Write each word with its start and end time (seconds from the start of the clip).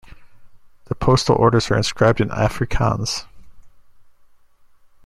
The 0.85 0.95
postal 0.95 1.35
orders 1.35 1.69
are 1.69 1.77
inscribed 1.77 2.19
in 2.21 2.29
Afrikaans. 2.29 3.27